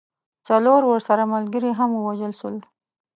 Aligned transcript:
څلور 0.47 0.81
ورسره 0.87 1.23
ملګري 1.33 1.71
هم 1.79 1.89
ووژل 1.93 2.33
سول. 2.39 2.55